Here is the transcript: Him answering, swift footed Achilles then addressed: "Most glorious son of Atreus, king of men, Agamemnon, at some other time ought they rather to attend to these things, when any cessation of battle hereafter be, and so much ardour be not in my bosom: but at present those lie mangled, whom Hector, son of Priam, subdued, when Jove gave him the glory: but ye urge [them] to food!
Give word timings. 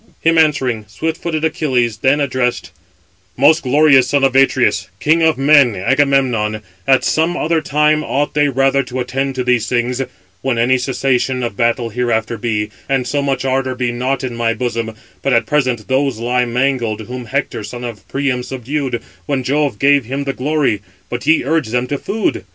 Him 0.21 0.35
answering, 0.39 0.85
swift 0.87 1.21
footed 1.21 1.45
Achilles 1.45 1.97
then 1.97 2.19
addressed: 2.21 2.71
"Most 3.37 3.61
glorious 3.61 4.07
son 4.07 4.23
of 4.23 4.35
Atreus, 4.35 4.89
king 4.99 5.21
of 5.21 5.37
men, 5.37 5.75
Agamemnon, 5.75 6.63
at 6.87 7.03
some 7.03 7.37
other 7.37 7.61
time 7.61 8.03
ought 8.03 8.33
they 8.33 8.49
rather 8.49 8.81
to 8.81 8.99
attend 8.99 9.35
to 9.35 9.43
these 9.43 9.67
things, 9.69 10.01
when 10.41 10.57
any 10.57 10.79
cessation 10.79 11.43
of 11.43 11.55
battle 11.55 11.89
hereafter 11.91 12.39
be, 12.39 12.71
and 12.89 13.05
so 13.07 13.21
much 13.21 13.45
ardour 13.45 13.75
be 13.75 13.91
not 13.91 14.23
in 14.23 14.35
my 14.35 14.55
bosom: 14.55 14.95
but 15.21 15.33
at 15.33 15.45
present 15.45 15.87
those 15.87 16.17
lie 16.17 16.45
mangled, 16.45 17.01
whom 17.01 17.25
Hector, 17.25 17.63
son 17.63 17.83
of 17.83 18.07
Priam, 18.07 18.41
subdued, 18.41 19.03
when 19.27 19.43
Jove 19.43 19.77
gave 19.77 20.05
him 20.05 20.23
the 20.23 20.33
glory: 20.33 20.81
but 21.11 21.27
ye 21.27 21.43
urge 21.43 21.67
[them] 21.67 21.85
to 21.85 21.99
food! 21.99 22.43